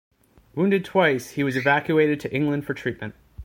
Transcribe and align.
Wounded 0.55 0.83
twice, 0.83 1.29
he 1.33 1.43
was 1.43 1.55
evacuated 1.55 2.19
to 2.21 2.33
England 2.33 2.65
for 2.65 2.73
treatment. 2.73 3.13